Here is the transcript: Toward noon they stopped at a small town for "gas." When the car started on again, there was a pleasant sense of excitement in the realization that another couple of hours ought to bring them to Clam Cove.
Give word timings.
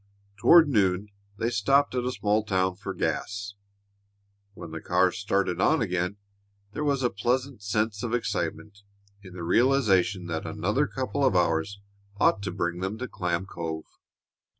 Toward 0.35 0.67
noon 0.67 1.09
they 1.37 1.51
stopped 1.51 1.93
at 1.93 2.05
a 2.05 2.11
small 2.11 2.43
town 2.43 2.75
for 2.75 2.91
"gas." 2.91 3.53
When 4.55 4.71
the 4.71 4.81
car 4.81 5.11
started 5.11 5.61
on 5.61 5.79
again, 5.79 6.17
there 6.71 6.83
was 6.83 7.03
a 7.03 7.11
pleasant 7.11 7.61
sense 7.61 8.01
of 8.01 8.11
excitement 8.11 8.79
in 9.21 9.33
the 9.35 9.43
realization 9.43 10.25
that 10.25 10.47
another 10.47 10.87
couple 10.87 11.23
of 11.23 11.35
hours 11.35 11.79
ought 12.19 12.41
to 12.41 12.51
bring 12.51 12.79
them 12.79 12.97
to 12.97 13.07
Clam 13.07 13.45
Cove. 13.45 13.85